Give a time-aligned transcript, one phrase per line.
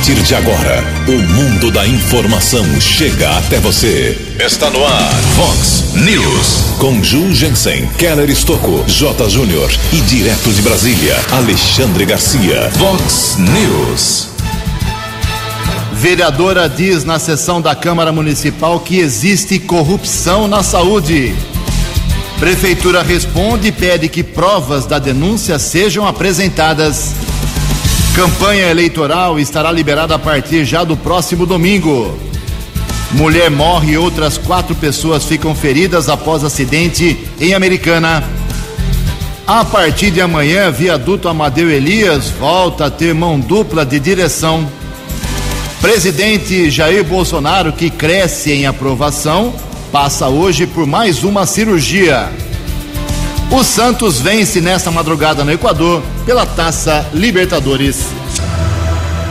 [0.00, 4.16] partir de agora, o mundo da informação chega até você.
[4.38, 6.78] Está no ar, Fox News.
[6.78, 9.28] Com Ju Jensen, Keller Estocco, J.
[9.28, 12.70] Júnior e direto de Brasília, Alexandre Garcia.
[12.78, 14.28] Fox News.
[15.92, 21.34] Vereadora diz na sessão da Câmara Municipal que existe corrupção na saúde.
[22.38, 27.12] Prefeitura responde e pede que provas da denúncia sejam apresentadas.
[28.20, 32.18] Campanha eleitoral estará liberada a partir já do próximo domingo.
[33.12, 38.22] Mulher morre e outras quatro pessoas ficam feridas após acidente em Americana.
[39.46, 44.68] A partir de amanhã, viaduto Amadeu Elias volta a ter mão dupla de direção.
[45.80, 49.54] Presidente Jair Bolsonaro, que cresce em aprovação,
[49.90, 52.28] passa hoje por mais uma cirurgia.
[53.50, 58.19] O Santos vence nesta madrugada no Equador pela Taça Libertadores.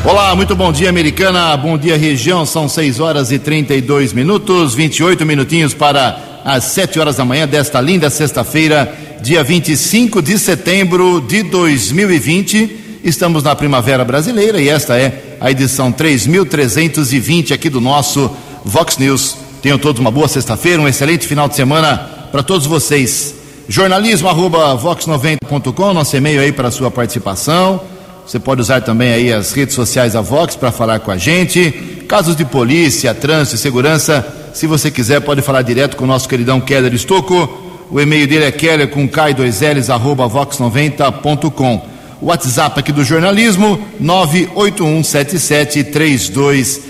[0.06, 1.56] Olá, muito bom dia, americana.
[1.58, 2.46] Bom dia, região.
[2.46, 7.82] São 6 horas e 32 minutos, 28 minutinhos para as 7 horas da manhã desta
[7.82, 13.02] linda sexta-feira, dia 25 de setembro de 2020.
[13.04, 18.32] Estamos na primavera brasileira e esta é a edição 3320 aqui do nosso
[18.64, 19.36] Vox News.
[19.62, 21.98] Tenham todos uma boa sexta-feira, um excelente final de semana
[22.32, 23.36] para todos vocês.
[23.68, 27.99] Jornalismo arroba vox90.com, nosso e-mail aí para sua participação.
[28.30, 31.72] Você pode usar também aí as redes sociais da Vox para falar com a gente.
[32.08, 36.62] Casos de polícia, trânsito segurança, se você quiser, pode falar direto com o nosso queridão
[36.62, 37.88] Keller Estocco.
[37.90, 41.88] O e-mail dele é keller com k2ls arroba vox90.com.
[42.22, 46.82] O WhatsApp aqui do jornalismo, 981773276.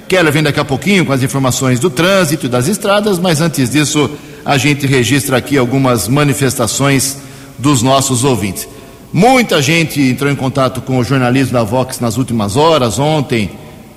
[0.09, 3.71] Keller vem daqui a pouquinho com as informações do trânsito e das estradas, mas antes
[3.71, 4.11] disso
[4.45, 7.19] a gente registra aqui algumas manifestações
[7.59, 8.69] dos nossos ouvintes.
[9.13, 13.51] Muita gente entrou em contato com o jornalismo da Vox nas últimas horas, ontem,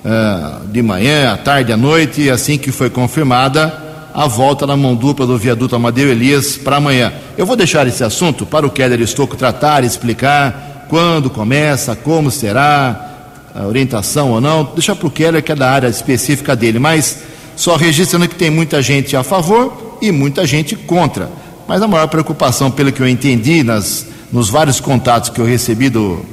[0.04, 4.76] uh, de manhã, à tarde, à noite, e assim que foi confirmada a volta na
[4.76, 7.12] mão dupla do viaduto Amadeu Elias para amanhã.
[7.36, 13.14] Eu vou deixar esse assunto para o Keller Estocco tratar, explicar quando começa, como será,
[13.54, 17.22] a orientação ou não, deixar para o Keller, que é da área específica dele, mas
[17.56, 21.30] só registrando que tem muita gente a favor e muita gente contra.
[21.66, 25.88] Mas a maior preocupação, pelo que eu entendi nas, nos vários contatos que eu recebi
[25.88, 26.24] do,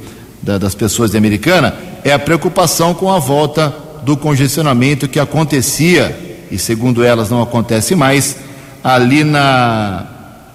[0.42, 1.74] da, das pessoas de Americana,
[2.04, 3.74] é a preocupação com a volta
[4.04, 8.36] do congestionamento que acontecia, e segundo elas não acontece mais,
[8.82, 10.06] ali na,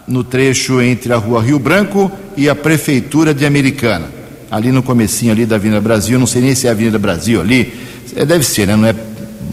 [0.08, 4.06] no trecho entre a rua Rio Branco e a Prefeitura de Americana.
[4.52, 7.42] Ali no comecinho ali da Avenida Brasil, não sei nem se é a Avenida Brasil
[7.42, 7.74] ali,
[8.16, 8.76] é, deve ser, né?
[8.76, 8.96] não é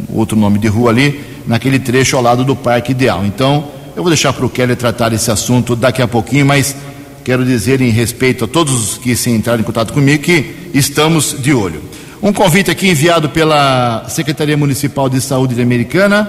[0.09, 3.25] outro nome de rua ali, naquele trecho ao lado do Parque Ideal.
[3.25, 6.77] Então, eu vou deixar para o Kelly tratar esse assunto daqui a pouquinho, mas
[7.25, 11.35] quero dizer em respeito a todos os que se entraram em contato comigo que estamos
[11.41, 11.83] de olho.
[12.23, 16.29] Um convite aqui enviado pela Secretaria Municipal de Saúde de Americana.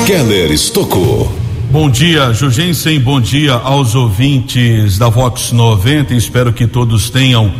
[0.05, 1.31] Keller Estocou.
[1.69, 2.99] Bom dia, Jugensen.
[2.99, 6.13] Bom dia aos ouvintes da Vox 90.
[6.13, 7.51] Espero que todos tenham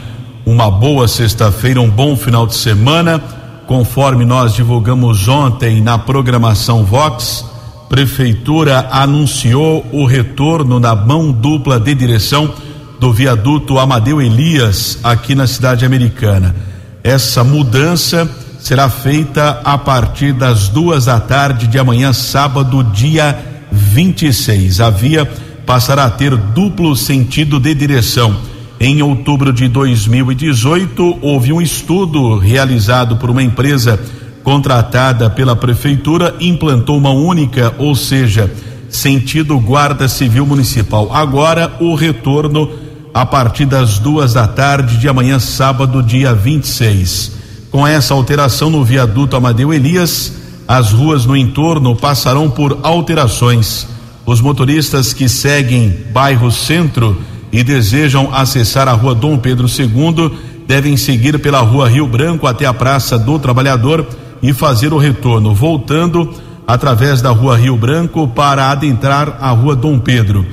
[0.46, 3.22] uma boa sexta-feira, um bom final de semana.
[3.68, 7.44] conforme nós divulgamos ontem na programação Vox,
[7.90, 12.54] Prefeitura anunciou o retorno na mão dupla de direção
[13.00, 16.56] do viaduto Amadeu Elias aqui na cidade americana.
[17.04, 23.38] Essa mudança será feita a partir das duas da tarde de amanhã, sábado, dia
[23.72, 24.80] 26.
[24.82, 25.30] A via
[25.66, 28.36] passará a ter duplo sentido de direção.
[28.80, 34.00] Em outubro de 2018, houve um estudo realizado por uma empresa
[34.44, 38.52] contratada pela prefeitura, implantou uma única, ou seja,
[38.90, 41.14] sentido Guarda Civil Municipal.
[41.14, 42.85] Agora, o retorno
[43.16, 47.32] a partir das duas da tarde de amanhã, sábado, dia 26.
[47.72, 50.34] Com essa alteração no viaduto Amadeu Elias,
[50.68, 53.88] as ruas no entorno passarão por alterações.
[54.26, 57.18] Os motoristas que seguem bairro Centro
[57.54, 60.38] e desejam acessar a rua Dom Pedro II
[60.68, 64.06] devem seguir pela rua Rio Branco até a Praça do Trabalhador
[64.44, 66.34] e fazer o retorno, voltando
[66.68, 70.46] através da rua Rio Branco para adentrar a rua Dom Pedro.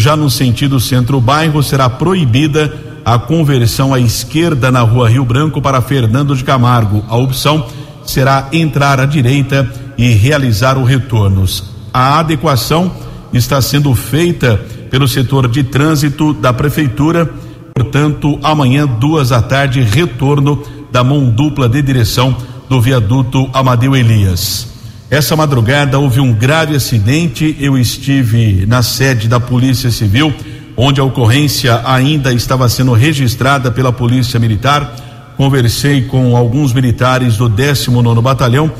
[0.00, 2.74] Já no sentido centro-bairro será proibida
[3.04, 7.04] a conversão à esquerda na rua Rio Branco para Fernando de Camargo.
[7.06, 7.66] A opção
[8.02, 11.44] será entrar à direita e realizar o retorno.
[11.92, 12.90] A adequação
[13.30, 14.58] está sendo feita
[14.90, 17.30] pelo setor de trânsito da prefeitura.
[17.74, 22.34] Portanto, amanhã, duas da tarde, retorno da mão dupla de direção
[22.70, 24.69] do viaduto Amadeu Elias.
[25.10, 27.56] Essa madrugada houve um grave acidente.
[27.58, 30.32] Eu estive na sede da Polícia Civil,
[30.76, 34.94] onde a ocorrência ainda estava sendo registrada pela Polícia Militar.
[35.36, 38.70] Conversei com alguns militares do 19 Batalhão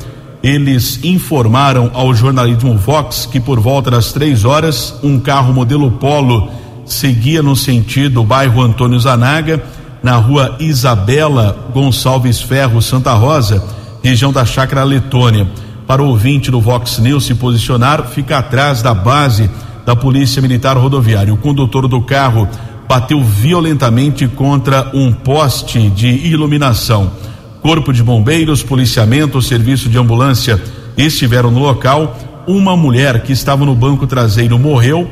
[0.43, 6.49] eles informaram ao jornalismo Vox que por volta das três horas, um carro modelo Polo
[6.83, 9.63] seguia no sentido bairro Antônio Zanaga,
[10.01, 13.63] na rua Isabela Gonçalves Ferro, Santa Rosa,
[14.03, 15.47] região da Chácara Letônia.
[15.91, 19.51] Para o ouvinte do Vox News se posicionar, fica atrás da base
[19.85, 21.33] da Polícia Militar Rodoviária.
[21.33, 22.47] O condutor do carro
[22.87, 27.11] bateu violentamente contra um poste de iluminação.
[27.61, 30.63] Corpo de Bombeiros, policiamento, serviço de ambulância
[30.95, 32.17] estiveram no local.
[32.47, 35.11] Uma mulher que estava no banco traseiro morreu.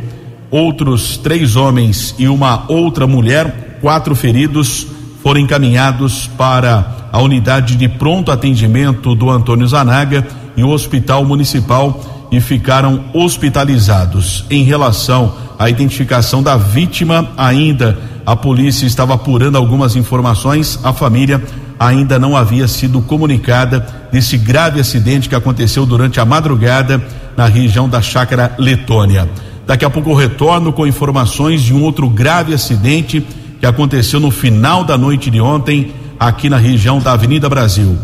[0.50, 4.88] Outros três homens e uma outra mulher, quatro feridos,
[5.22, 10.26] foram encaminhados para a unidade de pronto atendimento do Antônio Zanaga
[10.60, 14.44] e o Hospital Municipal e ficaram hospitalizados.
[14.50, 20.78] Em relação à identificação da vítima, ainda a polícia estava apurando algumas informações.
[20.84, 21.42] A família
[21.80, 27.02] ainda não havia sido comunicada desse grave acidente que aconteceu durante a madrugada
[27.38, 29.30] na região da Chácara Letônia.
[29.66, 33.26] Daqui a pouco eu retorno com informações de um outro grave acidente
[33.62, 37.98] que aconteceu no final da noite de ontem aqui na região da Avenida Brasil.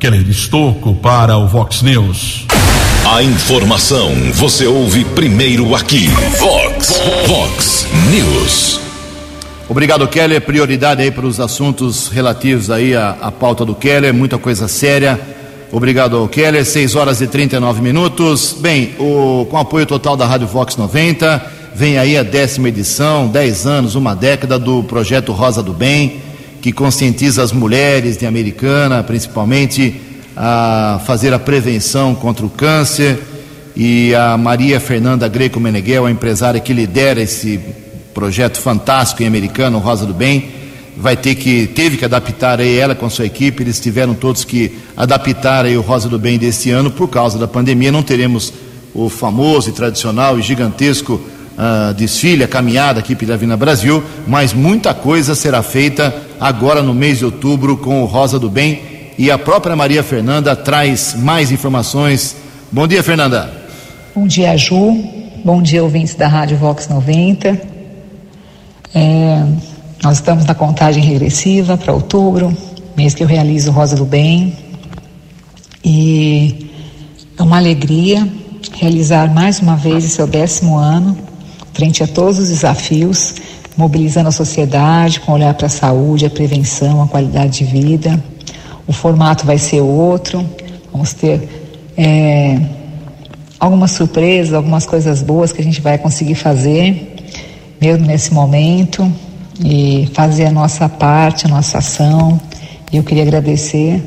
[0.00, 2.46] Keller Estocco para o Vox News.
[3.06, 6.08] A informação você ouve primeiro aqui.
[6.38, 8.80] Vox, Vox News.
[9.68, 10.40] Obrigado, Keller.
[10.40, 15.20] Prioridade aí para os assuntos relativos aí à, à pauta do Keller, muita coisa séria.
[15.70, 16.64] Obrigado, Keller.
[16.64, 18.56] 6 horas e 39 minutos.
[18.58, 21.44] Bem, o, com apoio total da Rádio Vox 90,
[21.74, 26.22] vem aí a décima edição, 10 anos, uma década do projeto Rosa do Bem,
[26.60, 30.00] que conscientiza as mulheres de Americana, principalmente,
[30.36, 33.18] a fazer a prevenção contra o câncer.
[33.76, 37.58] E a Maria Fernanda Greco Meneghel, a empresária que lidera esse
[38.12, 40.50] projeto fantástico em americano, Rosa do Bem,
[40.96, 44.76] vai ter que, teve que adaptar aí ela com sua equipe, eles tiveram todos que
[44.96, 46.90] adaptar aí o Rosa do Bem desse ano.
[46.90, 48.52] Por causa da pandemia, não teremos
[48.92, 54.52] o famoso e tradicional e gigantesco uh, desfile, a caminhada aqui pela Vina Brasil, mas
[54.52, 58.80] muita coisa será feita agora no mês de outubro com o Rosa do Bem
[59.18, 62.34] e a própria Maria Fernanda traz mais informações.
[62.72, 63.52] Bom dia, Fernanda.
[64.14, 64.96] Bom dia, Ju.
[65.44, 67.60] Bom dia, ouvintes da Rádio Vox 90.
[68.94, 69.44] É,
[70.02, 72.56] nós estamos na contagem regressiva para outubro,
[72.96, 74.56] mês que eu realizo Rosa do Bem.
[75.84, 76.70] E
[77.38, 78.26] é uma alegria
[78.72, 81.16] realizar mais uma vez esse seu décimo ano,
[81.74, 83.34] frente a todos os desafios,
[83.76, 88.22] mobilizando a sociedade com olhar para a saúde, a prevenção, a qualidade de vida.
[88.86, 90.44] O formato vai ser outro,
[90.92, 91.48] vamos ter
[91.96, 92.60] é,
[93.58, 97.16] algumas surpresas, algumas coisas boas que a gente vai conseguir fazer
[97.80, 99.10] mesmo nesse momento,
[99.64, 102.40] e fazer a nossa parte, a nossa ação.
[102.92, 104.02] E eu queria agradecer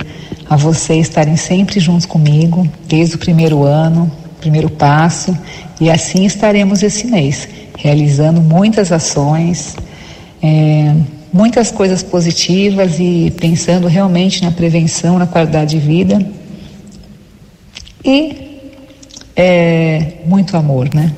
[0.50, 5.36] a vocês estarem sempre juntos comigo, desde o primeiro ano, primeiro passo,
[5.80, 7.48] e assim estaremos esse mês,
[7.84, 9.76] realizando muitas ações,
[10.42, 10.96] é,
[11.34, 16.26] muitas coisas positivas e pensando realmente na prevenção, na qualidade de vida.
[18.06, 18.62] E
[19.36, 21.14] é, muito amor, né?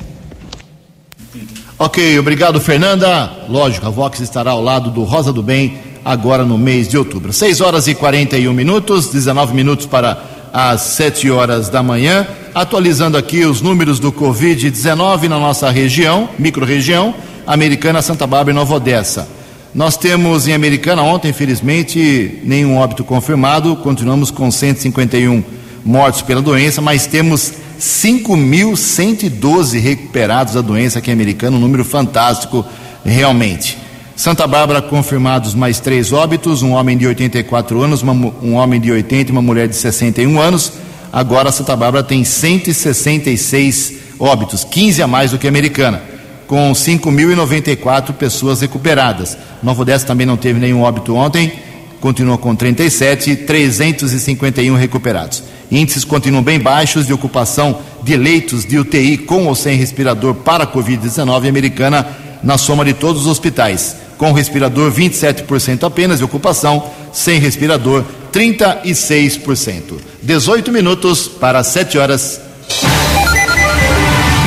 [1.78, 3.30] Ok, obrigado, Fernanda.
[3.48, 7.32] Lógico, a Vox estará ao lado do Rosa do Bem agora no mês de outubro.
[7.32, 10.20] 6 horas e 41 minutos, 19 minutos para
[10.58, 12.26] as 7 horas da manhã.
[12.54, 17.14] Atualizando aqui os números do Covid-19 na nossa região, micro-região,
[17.46, 19.28] Americana, Santa Bárbara e Nova Odessa.
[19.74, 25.44] Nós temos em Americana ontem, infelizmente, nenhum óbito confirmado, continuamos com 151
[25.84, 32.64] mortos pela doença, mas temos 5.112 recuperados da doença aqui em Americana, um número fantástico
[33.04, 33.76] realmente.
[34.16, 38.90] Santa Bárbara confirmados mais três óbitos, um homem de 84 anos, uma, um homem de
[38.90, 40.72] 80 e uma mulher de 61 anos.
[41.12, 46.02] Agora Santa Bárbara tem 166 óbitos, 15 a mais do que a Americana,
[46.46, 49.36] com 5.094 pessoas recuperadas.
[49.62, 51.52] Nova Odessa também não teve nenhum óbito ontem,
[52.00, 55.42] continua com 37, 351 recuperados.
[55.70, 60.66] Índices continuam bem baixos de ocupação de leitos de UTI com ou sem respirador para
[60.66, 62.06] Covid-19 americana
[62.42, 64.05] na soma de todos os hospitais.
[64.18, 69.98] Com respirador, 27% apenas de ocupação, sem respirador, 36%.
[70.22, 72.40] 18 minutos para 7 horas.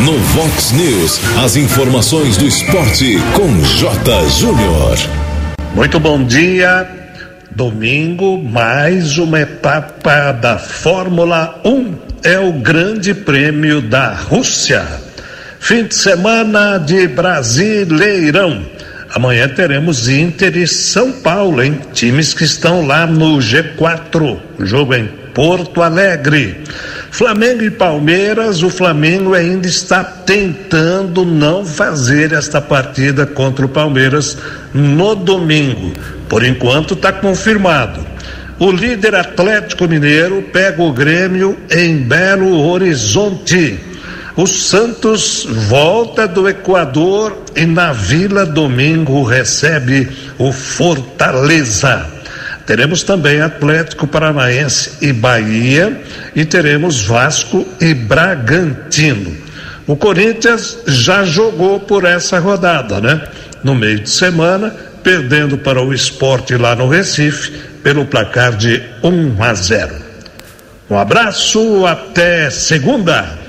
[0.04, 4.30] No Vox News, as informações do esporte com J.
[4.30, 4.98] Júnior.
[5.76, 6.90] Muito bom dia.
[7.52, 11.96] Domingo, mais uma etapa da Fórmula 1.
[12.24, 14.86] É o Grande Prêmio da Rússia.
[15.60, 18.66] Fim de semana de Brasileirão.
[19.14, 21.80] Amanhã teremos Inter e São Paulo, hein?
[21.94, 24.38] Times que estão lá no G4.
[24.60, 26.64] Jogo em Porto Alegre.
[27.10, 34.38] Flamengo e Palmeiras, o Flamengo ainda está tentando não fazer esta partida contra o Palmeiras
[34.74, 35.94] no domingo.
[36.28, 38.06] Por enquanto está confirmado.
[38.60, 43.80] O líder Atlético Mineiro pega o Grêmio em Belo Horizonte.
[44.40, 52.10] O Santos volta do Equador e na Vila Domingo recebe o Fortaleza.
[52.66, 56.02] Teremos também Atlético Paranaense e Bahia
[56.34, 59.36] e teremos Vasco e Bragantino.
[59.86, 63.22] O Corinthians já jogou por essa rodada, né?
[63.62, 67.52] No meio de semana, perdendo para o esporte lá no Recife
[67.84, 69.96] pelo placar de 1 a 0.
[70.90, 73.49] Um abraço, até segunda.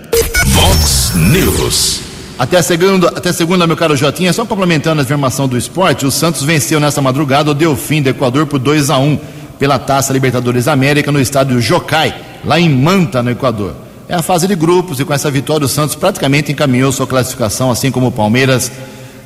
[0.61, 2.03] Vox News.
[2.39, 6.43] Até segunda, até segunda, meu caro Jotinha, só complementando a afirmação do esporte, o Santos
[6.43, 9.19] venceu nessa madrugada o Delfim do Equador por 2 a 1
[9.59, 12.15] pela Taça Libertadores América no estádio Jocai,
[12.45, 13.75] lá em Manta, no Equador.
[14.07, 17.71] É a fase de grupos e com essa vitória o Santos praticamente encaminhou sua classificação,
[17.71, 18.71] assim como o Palmeiras,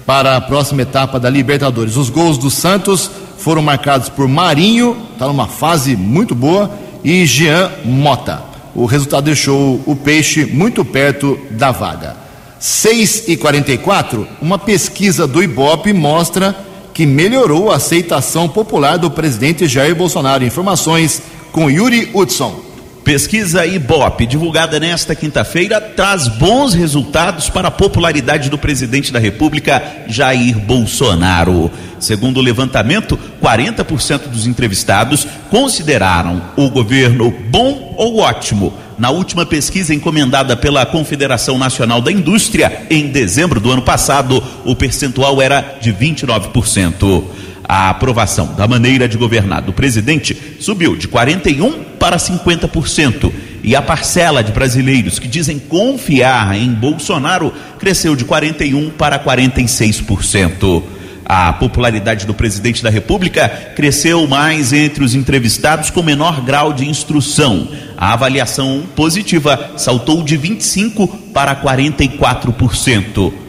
[0.06, 1.96] para a próxima etapa da Libertadores.
[1.96, 6.70] Os gols do Santos foram marcados por Marinho, está numa fase muito boa,
[7.02, 8.53] e Jean Mota.
[8.74, 12.16] O resultado deixou o Peixe muito perto da vaga.
[12.58, 16.56] 6 e 44, uma pesquisa do Ibope mostra
[16.94, 20.44] que melhorou a aceitação popular do presidente Jair Bolsonaro.
[20.44, 21.20] Informações
[21.52, 22.63] com Yuri Hudson.
[23.04, 29.82] Pesquisa Ibope, divulgada nesta quinta-feira, traz bons resultados para a popularidade do presidente da República,
[30.08, 31.70] Jair Bolsonaro.
[32.00, 38.72] Segundo o levantamento, 40% dos entrevistados consideraram o governo bom ou ótimo.
[38.96, 44.74] Na última pesquisa encomendada pela Confederação Nacional da Indústria, em dezembro do ano passado, o
[44.74, 47.24] percentual era de 29%.
[47.66, 53.32] A aprovação da maneira de governar do presidente subiu de 41% para 50%.
[53.62, 60.82] E a parcela de brasileiros que dizem confiar em Bolsonaro cresceu de 41% para 46%.
[61.24, 66.86] A popularidade do presidente da República cresceu mais entre os entrevistados com menor grau de
[66.86, 67.66] instrução.
[67.96, 73.43] A avaliação positiva saltou de 25% para 44%.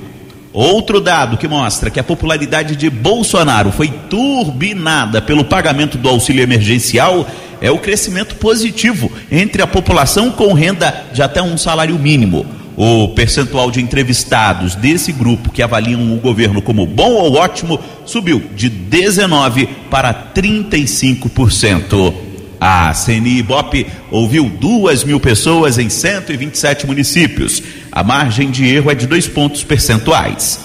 [0.55, 6.41] Outro dado que mostra que a popularidade de Bolsonaro foi turbinada pelo pagamento do auxílio
[6.41, 7.27] emergencial
[7.59, 12.45] é o crescimento positivo entre a população com renda de até um salário mínimo.
[12.77, 18.41] O percentual de entrevistados desse grupo que avaliam o governo como bom ou ótimo subiu
[18.55, 22.24] de 19% para 35%.
[22.59, 27.61] A CNI Ibope ouviu duas mil pessoas em 127 municípios.
[27.91, 30.59] A margem de erro é de dois pontos percentuais.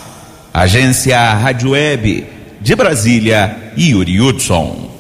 [0.52, 2.26] Agência Rádio Web
[2.60, 4.90] de Brasília, Yuri Hudson.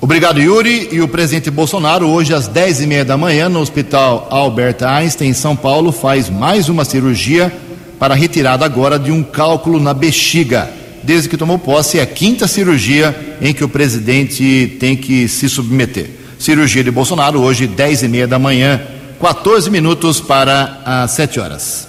[0.00, 0.88] Obrigado, Yuri.
[0.92, 5.28] E o presidente Bolsonaro, hoje às 10 e meia da manhã, no Hospital Albert Einstein,
[5.28, 7.52] em São Paulo, faz mais uma cirurgia
[7.98, 10.70] para retirada agora de um cálculo na bexiga.
[11.02, 11.98] desde que tomou posse.
[11.98, 16.19] É a quinta cirurgia em que o presidente tem que se submeter.
[16.40, 18.80] Cirurgia de Bolsonaro, hoje, 10 e meia da manhã,
[19.20, 21.86] 14 minutos para as 7 horas.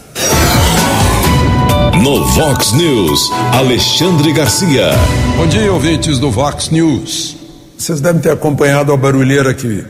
[2.03, 4.89] No Vox News, Alexandre Garcia.
[5.37, 7.37] Bom dia, ouvintes do Vox News.
[7.77, 9.85] Vocês devem ter acompanhado a barulheira que,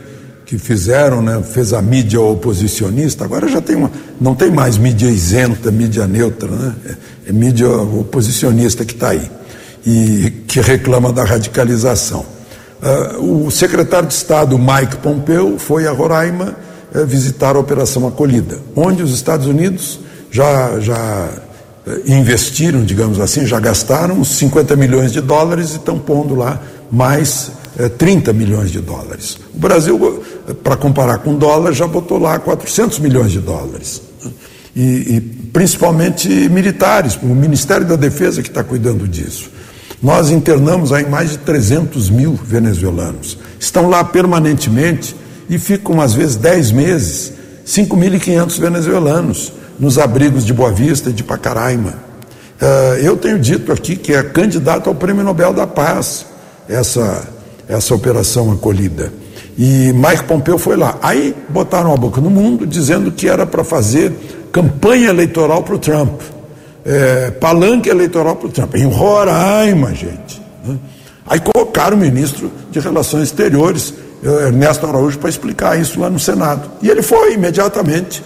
[0.46, 1.42] que fizeram, né?
[1.42, 3.24] Fez a mídia oposicionista.
[3.24, 3.90] Agora já tem uma.
[4.20, 6.74] Não tem mais mídia isenta, mídia neutra, né?
[6.86, 9.28] É, é mídia oposicionista que está aí.
[9.84, 12.24] E que reclama da radicalização.
[12.82, 16.56] Uh, o secretário de Estado Mike Pompeo foi a Roraima
[16.92, 20.00] uh, visitar a Operação Acolhida, onde os Estados Unidos
[20.32, 21.28] já, já
[21.86, 26.60] uh, investiram, digamos assim, já gastaram 50 milhões de dólares e estão pondo lá
[26.90, 27.52] mais
[27.98, 29.38] 30 milhões de dólares.
[29.54, 30.24] O Brasil,
[30.64, 34.02] para comparar com dólar, já botou lá 400 milhões de dólares.
[34.74, 34.80] E,
[35.16, 35.20] e
[35.52, 39.50] principalmente militares, o Ministério da Defesa que está cuidando disso.
[40.02, 43.38] Nós internamos aí mais de 300 mil venezuelanos.
[43.60, 45.14] Estão lá permanentemente
[45.48, 47.32] e ficam, às vezes, 10 meses,
[47.64, 51.94] 5.500 venezuelanos nos abrigos de Boa Vista e de Pacaraima.
[52.60, 56.26] Uh, eu tenho dito aqui que é candidato ao Prêmio Nobel da Paz,
[56.68, 57.28] essa,
[57.68, 59.12] essa operação acolhida.
[59.56, 60.98] E Mike Pompeu foi lá.
[61.00, 64.12] Aí botaram a boca no mundo dizendo que era para fazer
[64.50, 66.20] campanha eleitoral para o Trump
[66.84, 70.40] é, palanque eleitoral para o Trump, em Roraima, gente.
[70.64, 70.78] Né?
[71.26, 76.18] Aí colocaram o ministro de Relações Exteriores, eh, Ernesto Araújo, para explicar isso lá no
[76.18, 76.68] Senado.
[76.82, 78.22] E ele foi imediatamente,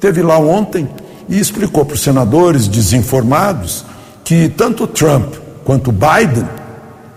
[0.00, 0.88] teve lá ontem
[1.28, 3.84] e explicou para os senadores desinformados
[4.24, 5.34] que tanto Trump
[5.64, 6.48] quanto Biden,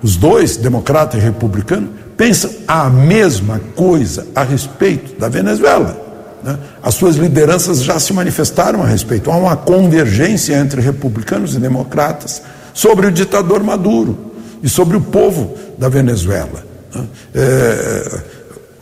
[0.04, 6.11] os dois, democrata e republicano, pensam a mesma coisa a respeito da Venezuela.
[6.44, 6.58] Né?
[6.82, 9.32] As suas lideranças já se manifestaram a respeito.
[9.32, 12.42] Há uma convergência entre republicanos e democratas
[12.74, 14.32] sobre o ditador Maduro
[14.64, 16.64] e sobre o povo da Venezuela.
[16.94, 17.06] Né?
[17.36, 18.20] É,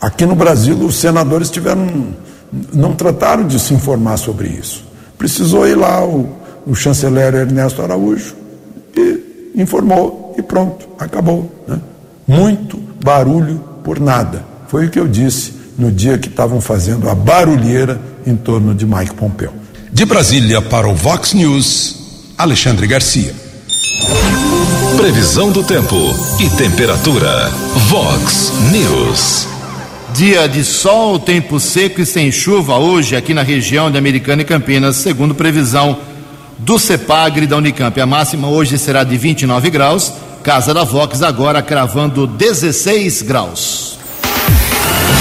[0.00, 2.14] aqui no Brasil, os senadores tiveram,
[2.72, 4.84] não trataram de se informar sobre isso.
[5.18, 6.30] Precisou ir lá o,
[6.66, 8.34] o chanceler Ernesto Araújo
[8.96, 11.50] e informou e pronto, acabou.
[11.66, 11.78] Né?
[12.26, 14.44] Muito barulho por nada.
[14.68, 18.84] Foi o que eu disse no dia que estavam fazendo a barulheira em torno de
[18.84, 19.50] Mike Pompeu.
[19.90, 21.96] De Brasília para o Vox News,
[22.36, 23.34] Alexandre Garcia.
[24.98, 25.96] Previsão do tempo
[26.38, 27.50] e temperatura.
[27.88, 29.48] Vox News.
[30.12, 34.44] Dia de sol, tempo seco e sem chuva hoje aqui na região de Americana e
[34.44, 35.96] Campinas, segundo previsão
[36.58, 37.98] do CEPAGRE da Unicamp.
[37.98, 40.12] A máxima hoje será de 29 graus.
[40.42, 43.99] Casa da Vox agora cravando 16 graus.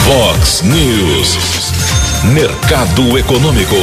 [0.09, 1.37] Fox News.
[2.33, 3.75] Mercado Econômico.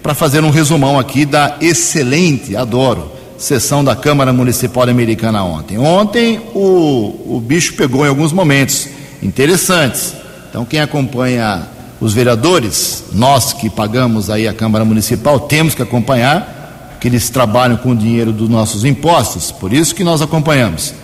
[0.00, 5.76] para fazer um resumão aqui da excelente, adoro, sessão da Câmara Municipal Americana ontem.
[5.78, 8.86] Ontem o, o bicho pegou em alguns momentos
[9.20, 10.14] interessantes.
[10.48, 11.66] Então, quem acompanha
[12.00, 16.61] os vereadores, nós que pagamos aí a Câmara Municipal, temos que acompanhar
[17.02, 20.94] que eles trabalham com o dinheiro dos nossos impostos, por isso que nós acompanhamos.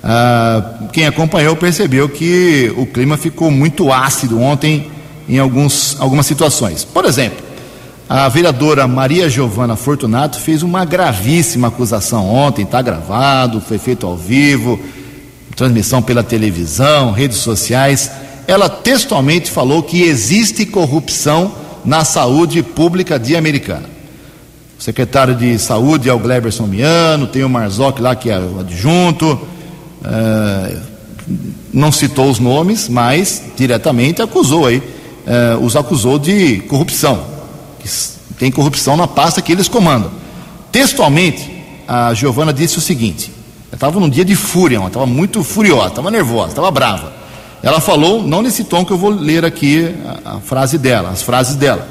[0.00, 4.88] Ah, quem acompanhou percebeu que o clima ficou muito ácido ontem
[5.28, 6.84] em alguns, algumas situações.
[6.84, 7.44] Por exemplo,
[8.08, 14.16] a vereadora Maria Giovana Fortunato fez uma gravíssima acusação ontem, está gravado, foi feito ao
[14.16, 14.78] vivo,
[15.56, 18.08] transmissão pela televisão, redes sociais.
[18.46, 21.52] Ela textualmente falou que existe corrupção
[21.84, 23.98] na saúde pública de Americana.
[24.80, 28.60] O secretário de Saúde é o Gleberson Miano, tem o Marzoc lá que é o
[28.60, 29.38] adjunto.
[30.02, 30.76] É,
[31.70, 34.82] não citou os nomes, mas diretamente acusou aí,
[35.26, 37.22] é, os acusou de corrupção.
[38.38, 40.10] Tem corrupção na pasta que eles comandam.
[40.72, 43.30] Textualmente, a Giovana disse o seguinte:
[43.70, 47.12] estava num dia de fúria, estava muito furiosa, estava nervosa, estava brava.
[47.62, 51.20] Ela falou, não nesse tom que eu vou ler aqui a, a frase dela, as
[51.20, 51.86] frases dela,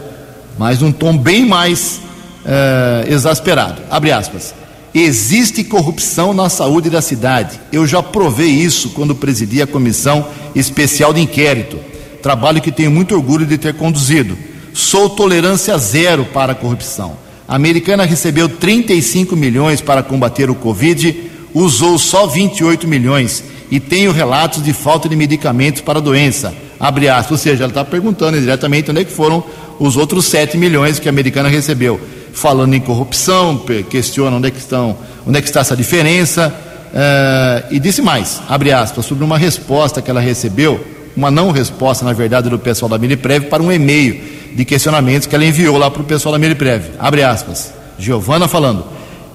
[0.58, 2.09] mas num tom bem mais
[2.46, 3.82] uh, exasperado.
[3.90, 4.54] Abre aspas.
[4.94, 7.60] Existe corrupção na saúde da cidade.
[7.72, 11.80] Eu já provei isso quando presidi a comissão especial de inquérito.
[12.24, 14.38] Trabalho que tenho muito orgulho de ter conduzido.
[14.74, 17.18] Sou tolerância zero para a corrupção.
[17.48, 21.16] A americana recebeu 35 milhões para combater o Covid,
[21.54, 26.54] usou só 28 milhões e tem relatos de falta de medicamentos para a doença.
[26.80, 29.44] Abre aspas, ou seja, ela está perguntando diretamente onde é que foram
[29.80, 32.00] os outros 7 milhões que a americana recebeu.
[32.40, 34.96] Falando em corrupção, questiona onde é que, estão,
[35.28, 36.54] onde é que está essa diferença.
[36.90, 40.80] Uh, e disse mais, abre aspas, sobre uma resposta que ela recebeu,
[41.18, 44.24] uma não resposta, na verdade, do pessoal da Miliprev para um e-mail
[44.56, 46.92] de questionamentos que ela enviou lá para o pessoal da Meriprev.
[46.98, 47.74] Abre aspas.
[47.98, 48.86] Giovana falando.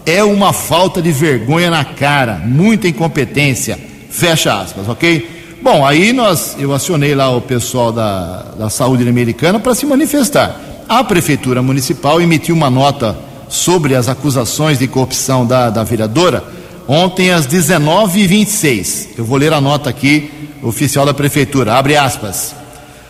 [0.07, 3.79] É uma falta de vergonha na cara, muita incompetência.
[4.09, 5.59] Fecha aspas, ok?
[5.61, 10.59] Bom, aí nós, eu acionei lá o pessoal da, da saúde americana para se manifestar.
[10.89, 13.17] A Prefeitura Municipal emitiu uma nota
[13.49, 16.45] sobre as acusações de corrupção da, da vereadora
[16.87, 19.09] ontem às 19h26.
[19.17, 20.31] Eu vou ler a nota aqui,
[20.63, 21.75] oficial da Prefeitura.
[21.75, 22.55] Abre aspas.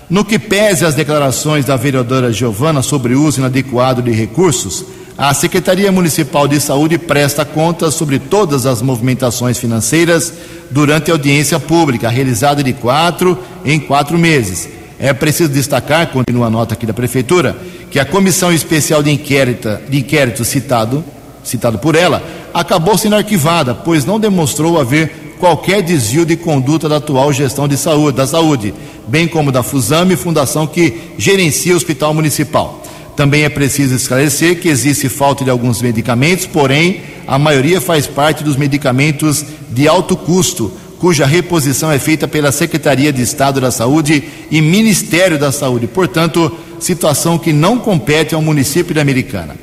[0.08, 4.84] No que pese as declarações da vereadora Giovana sobre uso inadequado de recursos,
[5.18, 10.32] a Secretaria Municipal de Saúde presta contas sobre todas as movimentações financeiras
[10.70, 14.83] durante a audiência pública, realizada de quatro em quatro meses.
[15.04, 17.54] É preciso destacar, continua a nota aqui da Prefeitura,
[17.90, 21.04] que a comissão especial de inquérito, de inquérito citado,
[21.44, 26.96] citado por ela acabou sendo arquivada, pois não demonstrou haver qualquer desvio de conduta da
[26.96, 28.72] atual gestão de saúde, da saúde,
[29.06, 32.82] bem como da Fusame, fundação que gerencia o Hospital Municipal.
[33.14, 38.42] Também é preciso esclarecer que existe falta de alguns medicamentos, porém, a maioria faz parte
[38.42, 40.72] dos medicamentos de alto custo,
[41.04, 45.86] cuja reposição é feita pela Secretaria de Estado da Saúde e Ministério da Saúde.
[45.86, 49.54] Portanto, situação que não compete ao município de Americana.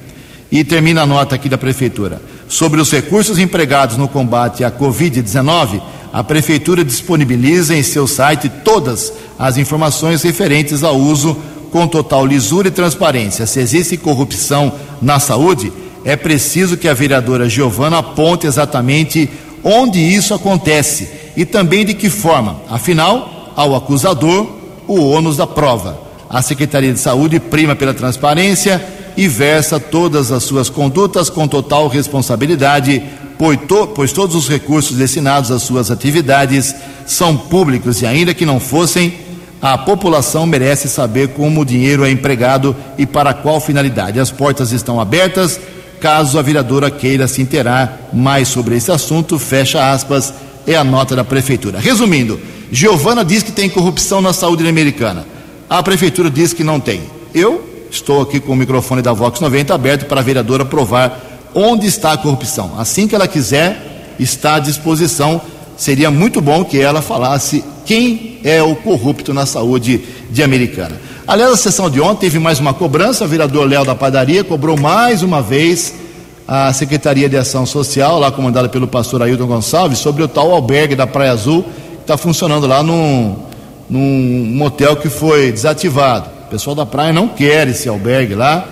[0.51, 2.21] E termina a nota aqui da Prefeitura.
[2.47, 5.81] Sobre os recursos empregados no combate à Covid-19,
[6.13, 11.35] a Prefeitura disponibiliza em seu site todas as informações referentes ao uso
[11.71, 13.47] com total lisura e transparência.
[13.47, 15.73] Se existe corrupção na saúde,
[16.05, 19.27] é preciso que a vereadora Giovana aponte exatamente
[19.63, 22.61] onde isso acontece e também de que forma.
[22.69, 24.47] Afinal, ao acusador,
[24.87, 25.99] o ônus da prova.
[26.29, 28.81] A Secretaria de Saúde prima pela transparência
[29.17, 33.03] e versa todas as suas condutas com total responsabilidade,
[33.37, 36.73] pois, to, pois todos os recursos destinados às suas atividades
[37.05, 39.13] são públicos e, ainda que não fossem,
[39.61, 44.19] a população merece saber como o dinheiro é empregado e para qual finalidade.
[44.19, 45.59] As portas estão abertas.
[46.01, 50.33] Caso a vereadora queira se inteirar mais sobre esse assunto, fecha aspas,
[50.67, 51.79] é a nota da prefeitura.
[51.79, 52.37] Resumindo,
[52.69, 55.25] Giovana diz que tem corrupção na saúde americana.
[55.69, 57.01] A prefeitura diz que não tem.
[57.33, 61.19] Eu Estou aqui com o microfone da Vox 90 aberto para a vereadora provar
[61.53, 62.79] onde está a corrupção.
[62.79, 65.41] Assim que ela quiser, está à disposição.
[65.75, 70.95] Seria muito bom que ela falasse quem é o corrupto na saúde de Americana.
[71.27, 73.25] Aliás, a sessão de ontem teve mais uma cobrança.
[73.25, 75.93] O vereador Léo da Padaria cobrou mais uma vez
[76.47, 80.95] a Secretaria de Ação Social, lá comandada pelo pastor Ailton Gonçalves, sobre o tal albergue
[80.95, 83.37] da Praia Azul, que está funcionando lá num,
[83.89, 88.67] num motel que foi desativado pessoal da praia não quer esse albergue lá.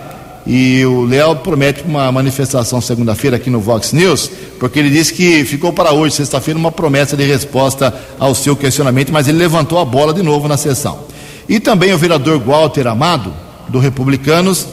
[0.46, 5.46] E o Léo promete uma manifestação segunda-feira aqui no Vox News, porque ele disse que
[5.46, 9.86] ficou para hoje, sexta-feira, uma promessa de resposta ao seu questionamento, mas ele levantou a
[9.86, 11.00] bola de novo na sessão.
[11.50, 13.34] E também o vereador Walter Amado,
[13.68, 14.68] do Republicanos,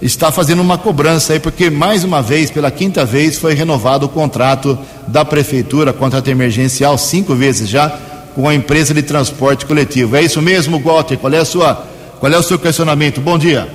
[0.00, 4.08] está fazendo uma cobrança aí, porque mais uma vez, pela quinta vez, foi renovado o
[4.08, 7.90] contrato da prefeitura, contrato emergencial, cinco vezes já,
[8.32, 10.14] com a empresa de transporte coletivo.
[10.14, 11.18] É isso mesmo, Walter?
[11.18, 11.84] Qual é sua
[12.20, 13.20] qual é o seu questionamento?
[13.20, 13.68] Bom dia.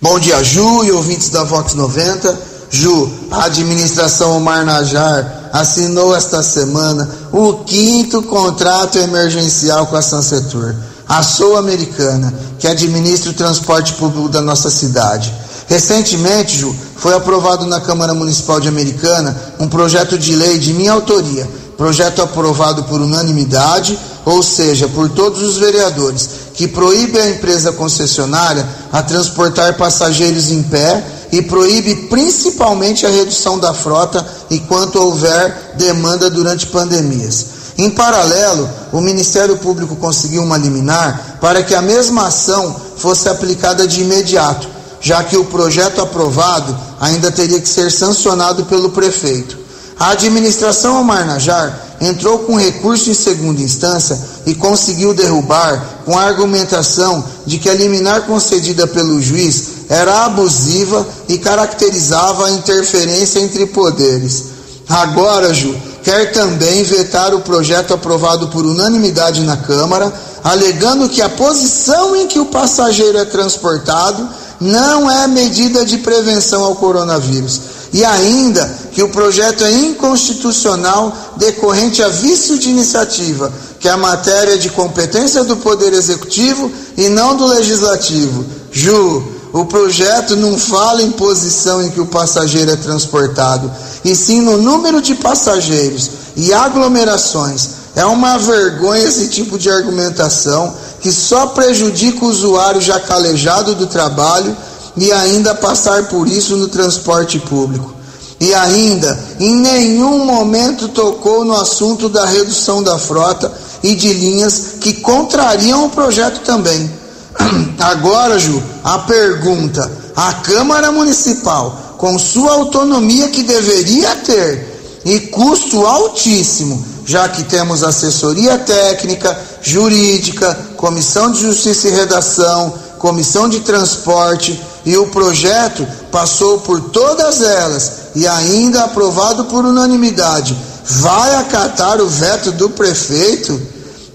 [0.00, 2.38] Bom dia, Ju e ouvintes da Vox 90.
[2.70, 10.74] Ju, a administração Omar Najar assinou esta semana o quinto contrato emergencial com a Sansetur,
[11.08, 15.32] a Sul-Americana, que administra o transporte público da nossa cidade.
[15.66, 20.92] Recentemente, Ju, foi aprovado na Câmara Municipal de Americana um projeto de lei de minha
[20.92, 27.72] autoria, projeto aprovado por unanimidade ou seja, por todos os vereadores, que proíbe a empresa
[27.72, 35.74] concessionária a transportar passageiros em pé e proíbe principalmente a redução da frota enquanto houver
[35.76, 37.58] demanda durante pandemias.
[37.76, 43.86] Em paralelo, o Ministério Público conseguiu uma liminar para que a mesma ação fosse aplicada
[43.86, 44.68] de imediato,
[45.00, 49.56] já que o projeto aprovado ainda teria que ser sancionado pelo prefeito.
[49.98, 56.22] A administração Omar Najar entrou com recurso em segunda instância e conseguiu derrubar com a
[56.22, 63.66] argumentação de que a liminar concedida pelo juiz era abusiva e caracterizava a interferência entre
[63.66, 64.44] poderes.
[64.88, 71.28] Agora, Ju, quer também vetar o projeto aprovado por unanimidade na Câmara, alegando que a
[71.28, 74.28] posição em que o passageiro é transportado
[74.60, 77.60] não é medida de prevenção ao coronavírus.
[77.92, 83.96] E ainda que o projeto é inconstitucional decorrente a vício de iniciativa, que é a
[83.96, 88.44] matéria de competência do Poder Executivo e não do Legislativo.
[88.70, 93.70] Ju, o projeto não fala em posição em que o passageiro é transportado,
[94.04, 97.70] e sim no número de passageiros e aglomerações.
[97.96, 103.86] É uma vergonha esse tipo de argumentação que só prejudica o usuário já calejado do
[103.86, 104.56] trabalho
[104.96, 107.94] e ainda passar por isso no transporte público.
[108.40, 114.74] E ainda, em nenhum momento tocou no assunto da redução da frota e de linhas
[114.80, 116.97] que contrariam o projeto também.
[117.78, 125.86] Agora, Ju, a pergunta: a Câmara Municipal, com sua autonomia que deveria ter e custo
[125.86, 134.60] altíssimo, já que temos assessoria técnica, jurídica, comissão de justiça e redação, comissão de transporte,
[134.84, 142.08] e o projeto passou por todas elas e ainda aprovado por unanimidade, vai acatar o
[142.08, 143.60] veto do prefeito?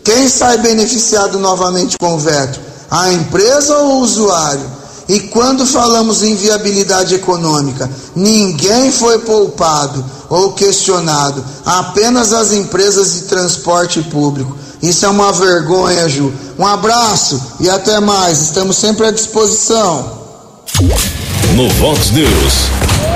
[0.03, 2.59] Quem sai beneficiado novamente com o veto?
[2.93, 4.71] A empresa ou o usuário?
[5.10, 13.21] E quando falamos em viabilidade econômica, ninguém foi poupado ou questionado, apenas as empresas de
[13.23, 14.56] transporte público.
[14.79, 16.32] Isso é uma vergonha, Ju.
[16.60, 18.41] Um abraço e até mais.
[18.41, 20.21] Estamos sempre à disposição.
[21.56, 22.53] No Vox News,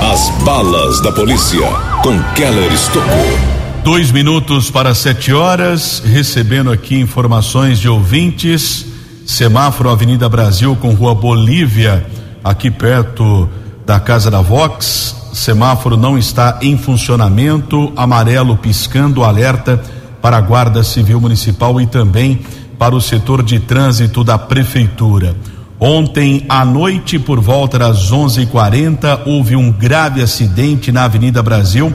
[0.02, 1.60] as balas da polícia
[2.02, 3.38] com Keller Estocou.
[3.84, 8.87] Dois minutos para sete horas, recebendo aqui informações de ouvintes.
[9.28, 12.04] Semáforo Avenida Brasil com Rua Bolívia,
[12.42, 13.46] aqui perto
[13.84, 15.28] da casa da Vox.
[15.34, 19.82] Semáforo não está em funcionamento, amarelo piscando alerta
[20.22, 22.40] para a Guarda Civil Municipal e também
[22.78, 25.36] para o setor de trânsito da Prefeitura.
[25.78, 31.92] Ontem à noite, por volta das 11:40, houve um grave acidente na Avenida Brasil,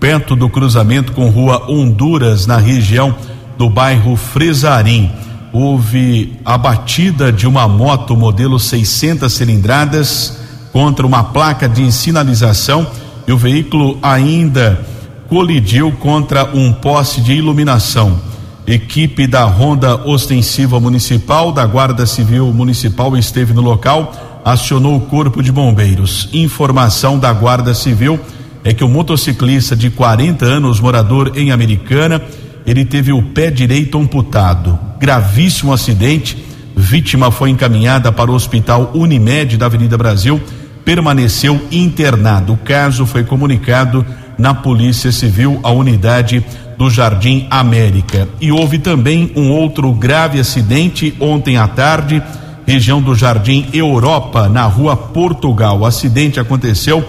[0.00, 3.14] perto do cruzamento com Rua Honduras, na região
[3.56, 5.12] do bairro Fresarim.
[5.52, 10.38] Houve a batida de uma moto modelo 600 cilindradas
[10.72, 12.86] contra uma placa de sinalização
[13.26, 14.84] e o veículo ainda
[15.28, 18.18] colidiu contra um poste de iluminação.
[18.66, 24.12] Equipe da Ronda Ostensiva Municipal, da Guarda Civil Municipal esteve no local,
[24.44, 26.28] acionou o Corpo de Bombeiros.
[26.32, 28.18] Informação da Guarda Civil
[28.64, 32.22] é que o motociclista de 40 anos, morador em Americana,
[32.66, 34.78] ele teve o pé direito amputado.
[34.98, 36.36] Gravíssimo acidente.
[36.76, 40.40] Vítima foi encaminhada para o Hospital Unimed da Avenida Brasil,
[40.84, 42.54] permaneceu internado.
[42.54, 44.04] O caso foi comunicado
[44.38, 46.44] na Polícia Civil, a unidade
[46.78, 48.28] do Jardim América.
[48.40, 52.22] E houve também um outro grave acidente ontem à tarde,
[52.66, 55.80] região do Jardim Europa, na rua Portugal.
[55.80, 57.04] O acidente aconteceu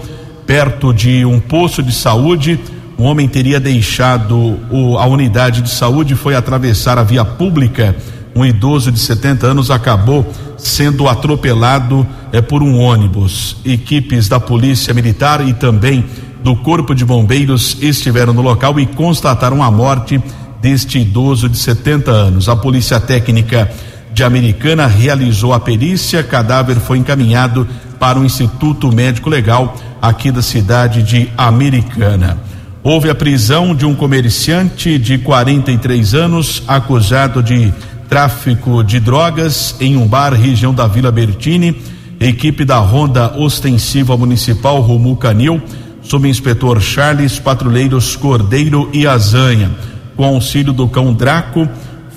[0.46, 2.60] perto de um posto de saúde.
[2.98, 7.96] Um homem teria deixado o, a unidade de saúde e foi atravessar a via pública.
[8.34, 10.26] Um idoso de 70 anos acabou
[10.56, 13.56] sendo atropelado é, por um ônibus.
[13.64, 16.04] Equipes da Polícia Militar e também
[16.42, 20.22] do Corpo de Bombeiros estiveram no local e constataram a morte
[20.60, 22.48] deste idoso de 70 anos.
[22.48, 23.70] A Polícia Técnica
[24.12, 27.66] de Americana realizou a perícia, cadáver foi encaminhado
[27.98, 32.38] para o Instituto Médico Legal aqui da cidade de Americana.
[32.84, 37.72] Houve a prisão de um comerciante de 43 anos acusado de
[38.08, 41.76] tráfico de drogas em um bar região da Vila Bertini.
[42.20, 45.60] Equipe da Ronda Ostensiva Municipal Romu Canil
[46.04, 49.70] subinspetor Charles, patrulheiros Cordeiro e Azanha.
[50.16, 51.68] Com auxílio do cão Draco,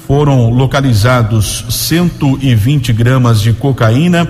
[0.05, 4.27] foram localizados 120 gramas de cocaína,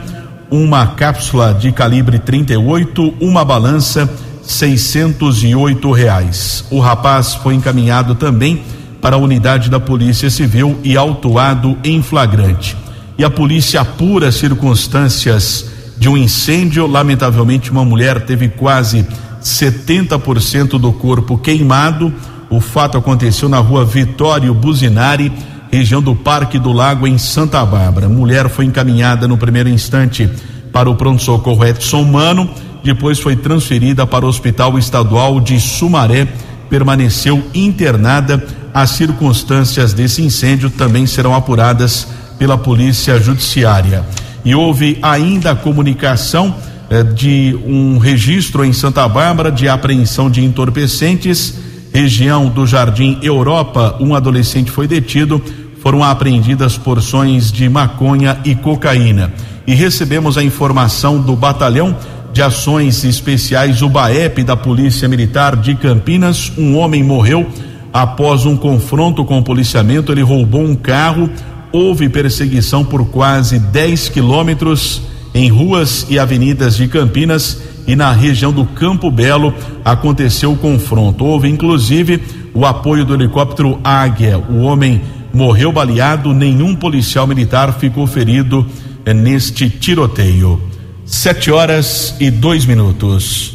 [0.50, 4.10] uma cápsula de calibre 38, uma balança,
[4.48, 6.64] 608 reais.
[6.72, 8.64] O rapaz foi encaminhado também
[9.02, 12.76] para a unidade da Polícia Civil e autuado em flagrante.
[13.18, 15.66] E a polícia apura circunstâncias
[15.98, 16.88] de um incêndio.
[16.88, 19.06] Lamentavelmente, uma mulher teve quase
[19.42, 22.14] 70% do corpo queimado.
[22.50, 25.32] O fato aconteceu na rua Vitório Buzinari,
[25.70, 28.08] região do Parque do Lago, em Santa Bárbara.
[28.08, 30.30] Mulher foi encaminhada no primeiro instante
[30.72, 32.50] para o pronto-socorro Edson Mano,
[32.88, 36.26] depois foi transferida para o Hospital Estadual de Sumaré,
[36.69, 38.41] permaneceu internada.
[38.73, 42.08] As circunstâncias desse incêndio também serão apuradas
[42.39, 44.06] pela Polícia Judiciária.
[44.45, 46.56] E houve ainda a comunicação
[46.89, 51.56] eh, de um registro em Santa Bárbara de apreensão de entorpecentes.
[51.93, 55.43] Região do Jardim Europa, um adolescente foi detido,
[55.82, 59.34] foram apreendidas porções de maconha e cocaína.
[59.65, 61.93] E recebemos a informação do batalhão
[62.38, 66.52] de ações especiais o BAEP da Polícia Militar de Campinas.
[66.56, 67.47] Um homem morreu
[67.91, 70.12] após um confronto com o policiamento.
[70.12, 71.32] Ele roubou um carro.
[71.71, 75.02] Houve perseguição por quase 10 quilômetros
[75.34, 79.52] em ruas e avenidas de Campinas e na região do Campo Belo
[79.84, 81.26] aconteceu o confronto.
[81.26, 82.21] Houve inclusive
[82.54, 84.38] o apoio do helicóptero Águia.
[84.38, 85.02] O homem
[85.34, 88.63] morreu baleado, nenhum policial militar ficou ferido
[89.08, 90.77] eh, neste tiroteio.
[91.10, 93.54] Sete horas e dois minutos.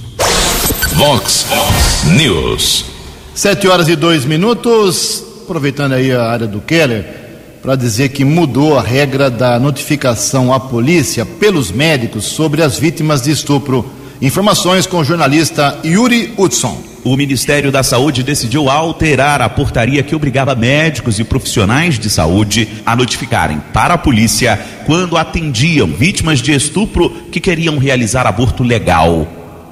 [0.95, 1.47] Vox
[2.17, 2.87] News.
[3.35, 5.23] Sete horas e dois minutos.
[5.43, 7.05] Aproveitando aí a área do Keller,
[7.61, 13.21] para dizer que mudou a regra da notificação à polícia pelos médicos sobre as vítimas
[13.21, 13.85] de estupro.
[14.23, 20.15] Informações com o jornalista Yuri Hudson o Ministério da Saúde decidiu alterar a portaria que
[20.15, 26.53] obrigava médicos e profissionais de saúde a notificarem para a polícia quando atendiam vítimas de
[26.53, 29.27] estupro que queriam realizar aborto legal.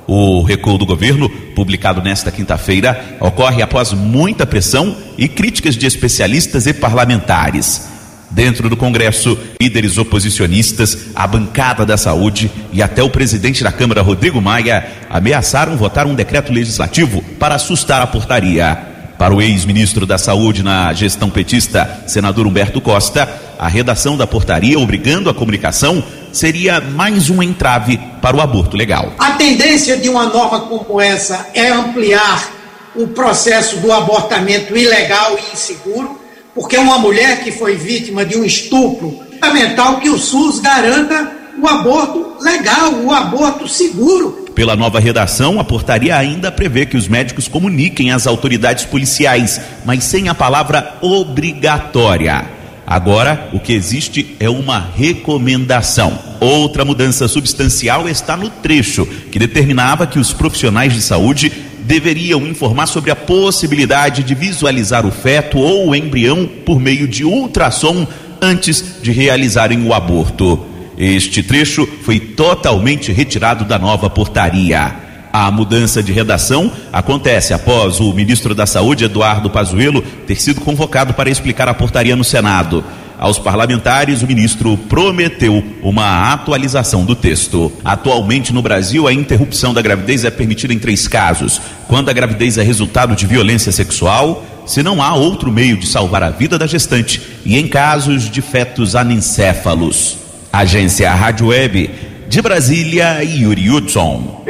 [0.06, 6.66] O recuo do governo, publicado nesta quinta-feira, ocorre após muita pressão e críticas de especialistas
[6.66, 7.89] e parlamentares.
[8.30, 14.02] Dentro do Congresso, líderes oposicionistas, a bancada da saúde e até o presidente da Câmara,
[14.02, 18.86] Rodrigo Maia, ameaçaram votar um decreto legislativo para assustar a portaria.
[19.18, 24.78] Para o ex-ministro da Saúde na gestão petista, senador Humberto Costa, a redação da portaria
[24.78, 29.12] obrigando a comunicação seria mais um entrave para o aborto legal.
[29.18, 32.48] A tendência de uma norma como essa é ampliar
[32.94, 36.19] o processo do abortamento ilegal e inseguro
[36.54, 41.32] porque uma mulher que foi vítima de um estupro, é fundamental que o SUS garanta
[41.60, 44.46] o aborto legal, o aborto seguro.
[44.54, 50.04] Pela nova redação, a portaria ainda prevê que os médicos comuniquem às autoridades policiais, mas
[50.04, 52.60] sem a palavra obrigatória.
[52.86, 56.18] Agora, o que existe é uma recomendação.
[56.40, 61.52] Outra mudança substancial está no trecho que determinava que os profissionais de saúde
[61.90, 67.24] deveriam informar sobre a possibilidade de visualizar o feto ou o embrião por meio de
[67.24, 68.06] ultrassom
[68.40, 70.64] antes de realizarem o aborto.
[70.96, 74.94] Este trecho foi totalmente retirado da nova portaria.
[75.32, 81.12] A mudança de redação acontece após o ministro da Saúde, Eduardo Pazuello, ter sido convocado
[81.14, 82.84] para explicar a portaria no Senado.
[83.20, 87.70] Aos parlamentares, o ministro prometeu uma atualização do texto.
[87.84, 92.56] Atualmente no Brasil, a interrupção da gravidez é permitida em três casos: quando a gravidez
[92.56, 96.66] é resultado de violência sexual, se não há outro meio de salvar a vida da
[96.66, 100.16] gestante, e em casos de fetos anencéfalos.
[100.50, 101.90] Agência Rádio Web
[102.26, 104.46] de Brasília, Yuri Hudson.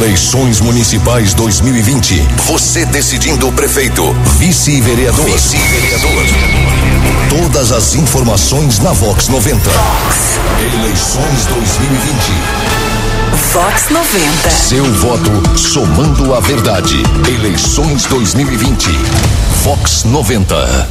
[0.00, 2.22] Eleições Municipais 2020.
[2.46, 5.24] Você decidindo o prefeito, vice-vereador.
[5.24, 6.24] Vice-vereador.
[7.28, 9.58] Todas as informações na Vox 90.
[9.58, 10.38] Vox.
[10.60, 12.14] Eleições 2020.
[13.52, 14.50] Vox 90.
[14.50, 17.02] Seu voto somando a verdade.
[17.26, 18.90] Eleições 2020.
[19.64, 20.88] Vox 90.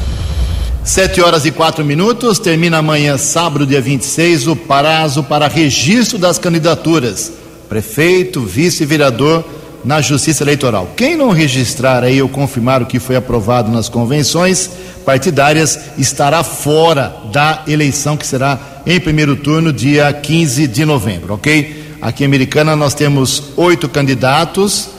[0.84, 2.40] Sete horas e quatro minutos.
[2.40, 9.44] Termina amanhã, sábado, dia 26, o prazo para registro das candidaturas prefeito, vice-vereador
[9.84, 10.90] na Justiça Eleitoral.
[10.96, 14.70] Quem não registrar aí ou confirmar o que foi aprovado nas convenções
[15.06, 21.96] partidárias estará fora da eleição que será em primeiro turno, dia 15 de novembro, ok?
[22.02, 24.90] Aqui em Americana nós temos oito candidatos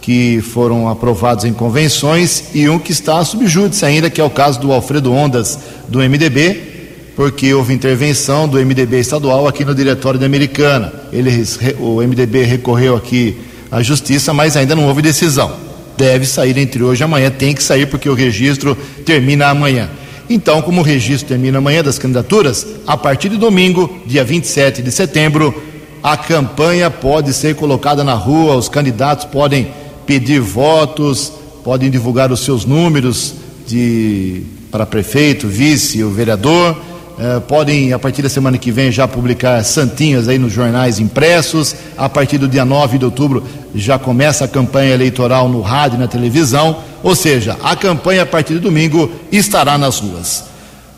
[0.00, 4.30] que foram aprovados em convenções e um que está sob júdice ainda, que é o
[4.30, 5.56] caso do Alfredo Ondas,
[5.88, 6.71] do MDB,
[7.14, 10.92] porque houve intervenção do MDB estadual aqui no diretório da Americana.
[11.12, 13.36] Eles, o MDB recorreu aqui
[13.70, 15.52] à justiça, mas ainda não houve decisão.
[15.96, 19.90] Deve sair entre hoje e amanhã, tem que sair porque o registro termina amanhã.
[20.28, 24.90] Então, como o registro termina amanhã das candidaturas, a partir de domingo, dia 27 de
[24.90, 25.54] setembro,
[26.02, 29.68] a campanha pode ser colocada na rua, os candidatos podem
[30.06, 33.34] pedir votos, podem divulgar os seus números
[33.66, 36.74] de para prefeito, vice, o vereador
[37.22, 41.72] é, podem, a partir da semana que vem, já publicar santinhas aí nos jornais impressos.
[41.96, 46.00] A partir do dia 9 de outubro já começa a campanha eleitoral no rádio e
[46.00, 46.78] na televisão.
[47.00, 50.46] Ou seja, a campanha a partir de domingo estará nas ruas.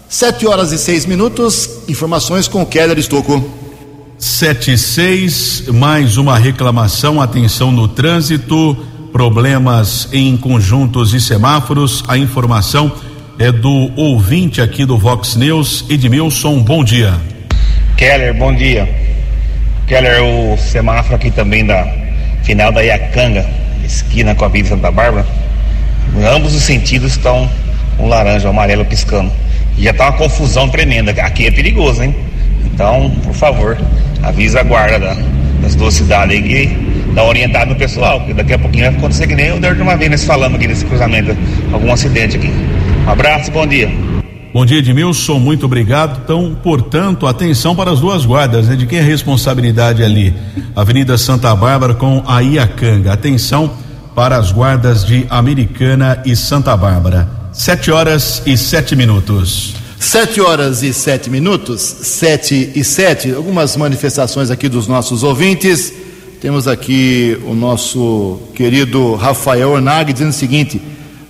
[0.09, 3.45] Sete horas e seis minutos, informações com Keller Estocco.
[4.17, 8.75] Sete e seis, mais uma reclamação, atenção no trânsito,
[9.13, 12.91] problemas em conjuntos e semáforos, a informação
[13.39, 17.15] é do ouvinte aqui do Vox News, Edmilson, bom dia.
[17.97, 18.89] Keller, bom dia.
[19.87, 21.85] Keller, o semáforo aqui também da
[22.45, 23.45] final da Iacanga,
[23.85, 25.27] esquina com a Vila Santa Bárbara,
[26.17, 27.51] em ambos os sentidos estão
[27.99, 29.33] um laranja, um amarelo piscando.
[29.77, 31.11] E já tá uma confusão tremenda.
[31.11, 32.15] Aqui é perigoso, hein?
[32.65, 33.77] Então, por favor,
[34.23, 35.17] avisa a guarda da,
[35.61, 38.95] das duas cidades aí que dá uma orientada no pessoal, porque daqui a pouquinho vai
[38.95, 41.37] acontecer que nem o de uma vez falando aqui nesse cruzamento,
[41.73, 42.53] algum acidente aqui.
[43.07, 43.91] Um abraço, bom dia.
[44.53, 46.23] Bom dia, Edmilson, muito obrigado.
[46.25, 48.77] Então, portanto, atenção para as duas guardas, né?
[48.77, 50.33] De quem é a responsabilidade ali?
[50.75, 53.13] Avenida Santa Bárbara com a Iacanga.
[53.13, 53.71] Atenção
[54.15, 57.29] para as guardas de Americana e Santa Bárbara.
[57.53, 59.75] Sete horas e sete minutos.
[59.99, 63.35] Sete horas e sete minutos, sete e sete.
[63.35, 65.93] Algumas manifestações aqui dos nossos ouvintes.
[66.41, 70.81] Temos aqui o nosso querido Rafael Ornag dizendo o seguinte: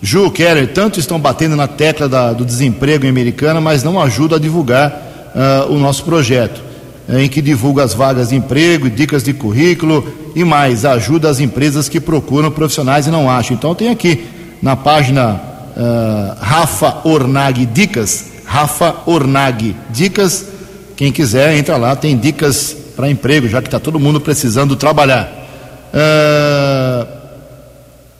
[0.05, 4.36] Ju, Keller, tanto estão batendo na tecla da, do desemprego em Americana, mas não ajudam
[4.36, 6.62] a divulgar uh, o nosso projeto,
[7.09, 11.40] uh, em que divulga as vagas de emprego, dicas de currículo e mais, ajuda as
[11.40, 13.57] empresas que procuram profissionais e não acham.
[13.57, 14.26] Então tem aqui
[14.61, 15.40] na página
[15.74, 20.48] uh, Rafa Ornag Dicas, Rafa Ornag Dicas,
[20.96, 25.32] quem quiser entra lá, tem dicas para emprego, já que está todo mundo precisando trabalhar.
[25.94, 26.53] Uh,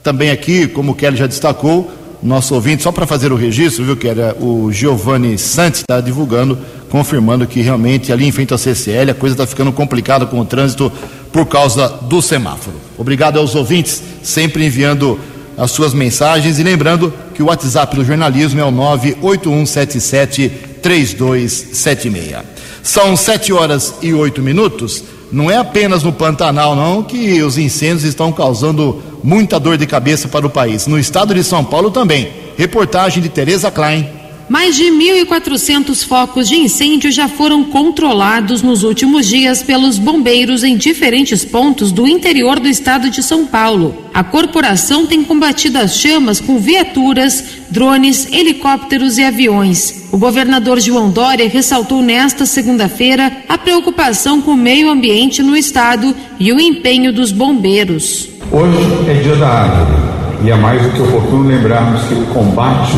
[0.05, 1.91] também aqui, como o Kelly já destacou,
[2.21, 4.21] nosso ouvinte, só para fazer o registro, viu, Kelly?
[4.39, 6.59] O Giovanni Santos está divulgando,
[6.91, 10.45] confirmando que realmente ali em frente ao CCL a coisa está ficando complicada com o
[10.45, 10.91] trânsito
[11.33, 12.77] por causa do semáforo.
[12.99, 15.19] Obrigado aos ouvintes, sempre enviando
[15.57, 20.49] as suas mensagens e lembrando que o WhatsApp do jornalismo é o 98177
[20.83, 22.43] 3276.
[22.83, 25.03] São sete horas e oito minutos.
[25.35, 30.29] Não é apenas no Pantanal, não, que os incêndios estão causando muita dor de cabeça
[30.29, 30.87] para o país.
[30.87, 32.31] No estado de São Paulo também.
[32.57, 34.07] Reportagem de Tereza Klein.
[34.47, 40.77] Mais de 1.400 focos de incêndio já foram controlados nos últimos dias pelos bombeiros em
[40.77, 44.05] diferentes pontos do interior do estado de São Paulo.
[44.13, 50.05] A corporação tem combatido as chamas com viaturas, drones, helicópteros e aviões.
[50.11, 56.15] O governador João Dória ressaltou nesta segunda-feira a preocupação com o meio ambiente no estado
[56.39, 58.29] e o empenho dos bombeiros.
[58.51, 58.77] Hoje
[59.09, 59.97] é dia da árvore
[60.45, 62.93] e é mais do que oportuno lembrarmos que o combate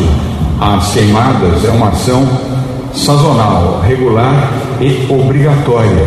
[0.60, 2.26] às queimadas é uma ação
[2.92, 6.06] sazonal, regular e obrigatória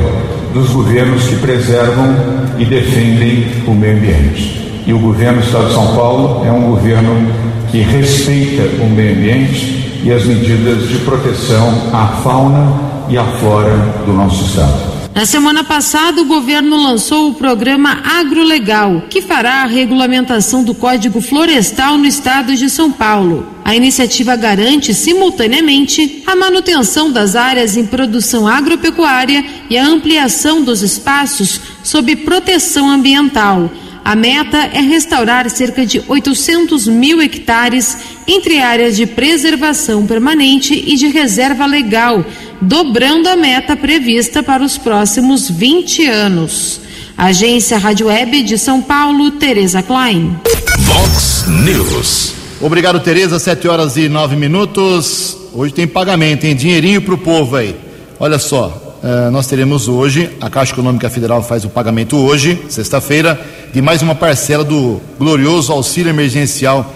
[0.54, 2.16] dos governos que preservam
[2.58, 4.84] e defendem o meio ambiente.
[4.86, 7.32] E o governo do Estado de São Paulo é um governo
[7.70, 12.74] que respeita o meio ambiente e as medidas de proteção à fauna
[13.08, 13.76] e à flora
[14.06, 14.91] do nosso Estado.
[15.14, 21.20] Na semana passada, o governo lançou o programa AgroLegal, que fará a regulamentação do Código
[21.20, 23.46] Florestal no estado de São Paulo.
[23.66, 30.82] A iniciativa garante, simultaneamente, a manutenção das áreas em produção agropecuária e a ampliação dos
[30.82, 33.70] espaços sob proteção ambiental.
[34.04, 40.96] A meta é restaurar cerca de 800 mil hectares entre áreas de preservação permanente e
[40.96, 42.26] de reserva legal,
[42.62, 46.80] dobrando a meta prevista para os próximos 20 anos.
[47.18, 50.40] Agência Rádio Web de São Paulo, Tereza Klein.
[50.80, 52.34] Vox News.
[52.62, 53.40] Obrigado, Tereza.
[53.40, 55.36] Sete horas e nove minutos.
[55.54, 56.56] Hoje tem pagamento, hein?
[56.56, 57.76] Dinheirinho pro povo aí.
[58.20, 63.44] Olha só, Uh, nós teremos hoje, a Caixa Econômica Federal faz o pagamento hoje, sexta-feira,
[63.74, 66.94] de mais uma parcela do glorioso auxílio emergencial.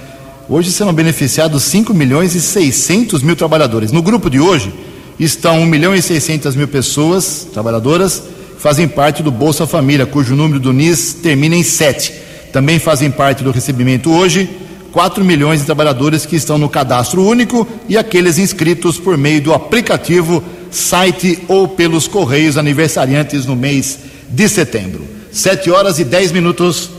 [0.47, 3.91] Hoje serão beneficiados 5 milhões e 600 mil trabalhadores.
[3.91, 4.71] No grupo de hoje
[5.19, 8.21] estão 1 milhão e 600 mil pessoas, trabalhadoras,
[8.57, 12.13] fazem parte do Bolsa Família, cujo número do NIS termina em 7.
[12.51, 14.49] Também fazem parte do recebimento hoje
[14.95, 19.53] 4 milhões de trabalhadores que estão no cadastro único e aqueles inscritos por meio do
[19.53, 20.41] aplicativo
[20.71, 23.99] site ou pelos correios aniversariantes no mês
[24.29, 25.05] de setembro.
[25.33, 26.89] Sete horas e dez minutos.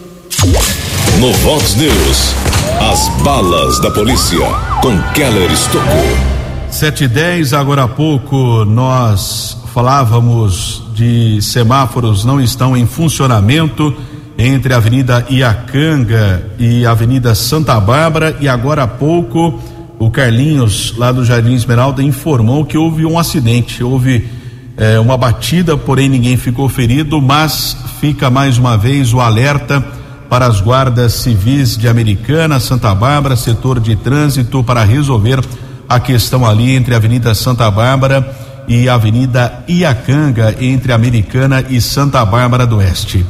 [1.18, 2.34] No Vox News,
[2.92, 4.46] as balas da polícia
[4.82, 6.35] com Keller Estocou.
[6.76, 13.96] Sete e dez, agora há pouco nós falávamos de semáforos não estão em funcionamento
[14.36, 19.58] entre a Avenida Iacanga e a Avenida Santa Bárbara e agora há pouco
[19.98, 24.28] o Carlinhos, lá do Jardim Esmeralda, informou que houve um acidente, houve
[24.76, 29.82] é, uma batida, porém ninguém ficou ferido, mas fica mais uma vez o alerta
[30.28, 35.40] para as guardas civis de Americana, Santa Bárbara, setor de trânsito, para resolver
[35.88, 38.34] a questão ali entre a Avenida Santa Bárbara
[38.68, 43.24] e a Avenida Iacanga, entre Americana e Santa Bárbara do Oeste.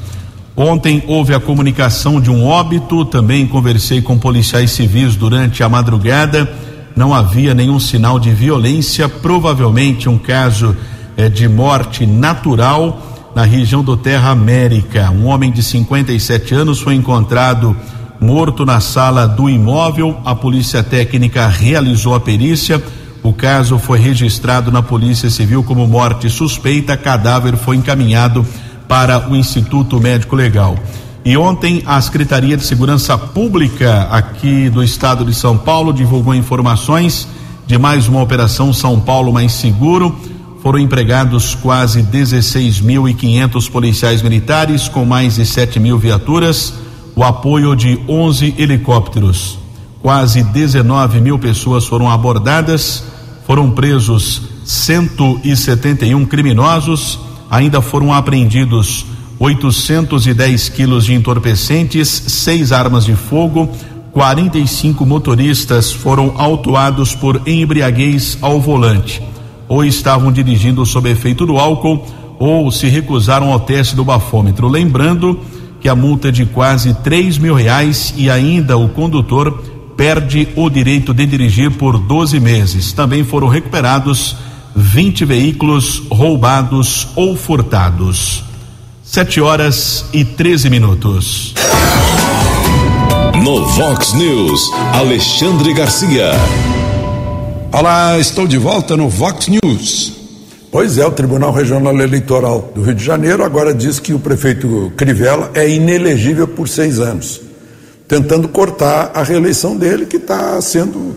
[0.57, 6.51] Ontem houve a comunicação de um óbito, também conversei com policiais civis durante a madrugada.
[6.97, 10.75] Não havia nenhum sinal de violência, provavelmente um caso
[11.15, 13.03] eh, de morte natural
[13.35, 15.11] na região do Terra América.
[15.11, 17.77] Um homem de 57 anos foi encontrado
[18.21, 20.21] morto na sala do imóvel.
[20.25, 22.83] A polícia técnica realizou a perícia.
[23.23, 26.97] O caso foi registrado na Polícia Civil como morte suspeita.
[26.97, 28.47] Cadáver foi encaminhado
[28.87, 30.77] para o Instituto Médico Legal.
[31.25, 37.27] E ontem a Secretaria de Segurança Pública aqui do estado de São Paulo divulgou informações
[37.67, 40.15] de mais uma operação São Paulo Mais Seguro.
[40.63, 46.75] Foram empregados quase 16.500 policiais militares com mais de 7 mil viaturas,
[47.17, 49.59] o apoio de 11 helicópteros.
[50.03, 53.03] Quase 19 mil pessoas foram abordadas,
[53.47, 57.19] foram presos 171 criminosos,
[57.51, 59.07] ainda foram apreendidos
[59.39, 63.69] 810 quilos de entorpecentes, seis armas de fogo,
[64.13, 69.23] 45 motoristas foram autuados por embriaguez ao volante,
[69.69, 72.05] ou estavam dirigindo sob efeito do álcool,
[72.39, 74.69] ou se recusaram ao teste do bafômetro.
[74.69, 75.41] Lembrando
[75.87, 79.63] que a multa é de quase 3 mil reais e ainda o condutor
[79.97, 82.93] perde o direito de dirigir por 12 meses.
[82.93, 84.35] Também foram recuperados
[84.75, 88.43] 20 veículos roubados ou furtados.
[89.01, 91.55] Sete horas e 13 minutos.
[93.45, 94.61] No Vox News,
[94.93, 96.33] Alexandre Garcia.
[97.71, 100.26] Olá, estou de volta no Vox News.
[100.71, 104.93] Pois é, o Tribunal Regional Eleitoral do Rio de Janeiro agora diz que o prefeito
[104.97, 107.41] Crivella é inelegível por seis anos,
[108.09, 111.17] tentando cortar a reeleição dele, que está sendo uh,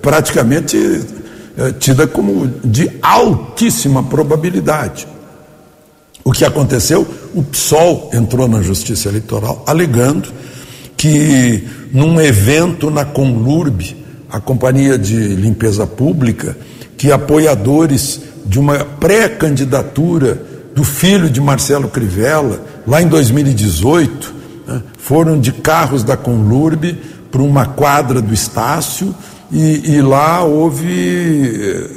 [0.00, 5.06] praticamente uh, tida como de altíssima probabilidade.
[6.24, 7.06] O que aconteceu?
[7.34, 10.32] O PSOL entrou na Justiça Eleitoral alegando
[10.96, 13.96] que num evento na Conlurb,
[14.30, 16.56] a Companhia de Limpeza Pública,
[17.02, 20.40] que apoiadores de uma pré-candidatura
[20.72, 24.32] do filho de Marcelo Crivella, lá em 2018,
[24.68, 26.96] né, foram de carros da Conlurb
[27.28, 29.12] para uma quadra do Estácio
[29.50, 31.90] e, e lá houve eh,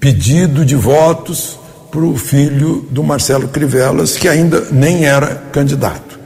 [0.00, 1.56] pedido de votos
[1.88, 6.18] para o filho do Marcelo Crivelas, que ainda nem era candidato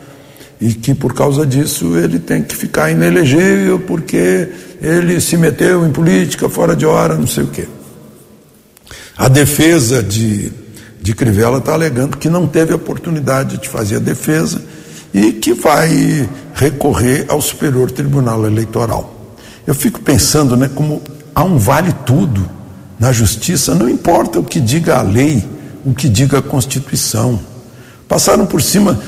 [0.59, 4.49] e que por causa disso ele tem que ficar inelegível porque
[4.81, 7.69] ele se meteu em política fora de hora, não sei o quê.
[9.17, 10.53] A defesa de,
[11.01, 14.63] de Crivella está alegando que não teve oportunidade de fazer a defesa
[15.15, 19.35] e que vai recorrer ao Superior Tribunal Eleitoral.
[19.67, 21.03] Eu fico pensando, né, como
[21.35, 22.49] há um vale tudo
[22.99, 25.43] na justiça, não importa o que diga a lei,
[25.85, 27.41] o que diga a Constituição
[28.09, 28.99] passaram por cima,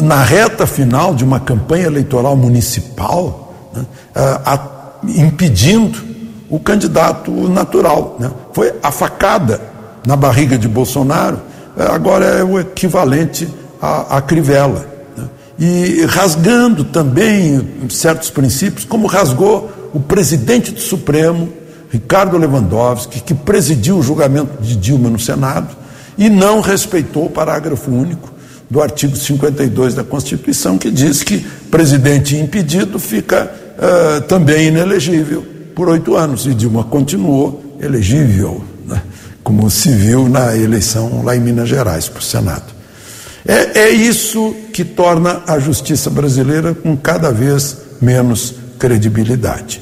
[0.00, 4.68] na reta final de uma campanha eleitoral municipal, né, a, a,
[5.04, 6.11] impedindo
[6.52, 8.18] o candidato natural.
[8.20, 8.30] Né.
[8.52, 9.58] Foi a facada
[10.06, 11.40] na barriga de Bolsonaro,
[11.74, 13.48] é, agora é o equivalente
[13.80, 14.86] à, à crivela.
[15.16, 15.24] Né.
[15.58, 21.48] E rasgando também certos princípios, como rasgou o presidente do Supremo,
[21.90, 25.74] Ricardo Lewandowski, que presidiu o julgamento de Dilma no Senado
[26.18, 28.30] e não respeitou o parágrafo único
[28.68, 31.38] do artigo 52 da Constituição, que diz que
[31.70, 36.46] presidente impedido fica uh, também inelegível por oito anos.
[36.46, 39.02] E Dilma continuou elegível, né,
[39.42, 42.72] como se viu na eleição lá em Minas Gerais para o Senado.
[43.46, 49.80] É, é isso que torna a justiça brasileira com cada vez menos credibilidade.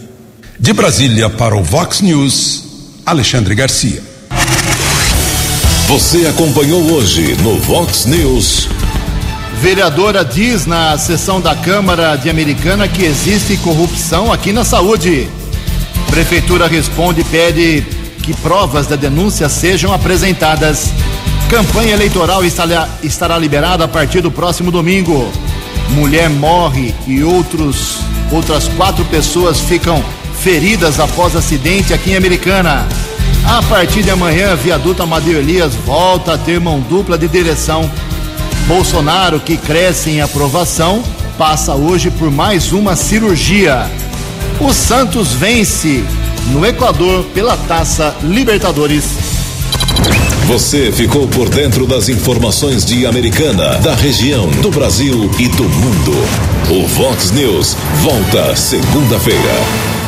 [0.59, 2.65] De Brasília para o Vox News,
[3.05, 4.03] Alexandre Garcia.
[5.89, 8.69] Você acompanhou hoje no Vox News.
[9.61, 15.29] Vereadora diz na sessão da Câmara de Americana que existe corrupção aqui na saúde.
[16.11, 17.87] Prefeitura responde e pede
[18.23, 20.91] que provas da denúncia sejam apresentadas.
[21.49, 25.31] Campanha eleitoral estará liberada a partir do próximo domingo.
[25.91, 27.99] Mulher morre e outros,
[28.31, 30.05] outras quatro pessoas ficam
[30.41, 32.87] feridas após acidente aqui em Americana.
[33.45, 37.91] A partir de amanhã, viaduto Amadeu Elias volta a ter mão dupla de direção.
[38.67, 41.03] Bolsonaro, que cresce em aprovação,
[41.39, 43.89] passa hoje por mais uma cirurgia.
[44.61, 46.05] O Santos vence
[46.53, 49.05] no Equador pela Taça Libertadores.
[50.47, 56.13] Você ficou por dentro das informações de Americana, da região, do Brasil e do mundo.
[56.69, 60.00] O Vox News volta segunda-feira.